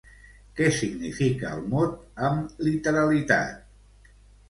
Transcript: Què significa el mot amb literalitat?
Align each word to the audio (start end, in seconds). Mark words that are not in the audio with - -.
Què 0.59 0.69
significa 0.77 1.53
el 1.59 1.63
mot 1.75 2.01
amb 2.31 2.67
literalitat? 2.71 4.13